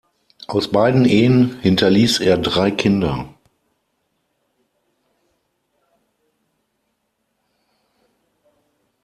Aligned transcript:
Aus 0.47 0.71
beiden 0.71 1.05
Ehen 1.05 1.59
hinterließ 1.59 2.21
er 2.21 2.39
drei 2.39 2.71
Kinder. 2.71 3.29